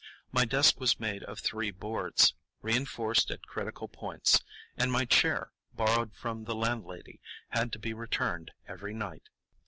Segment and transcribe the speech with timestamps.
[0.31, 4.41] My desk was made of three boards, reinforced at critical points,
[4.75, 9.29] and my chair, borrowed from the landlady, had to be returned every night.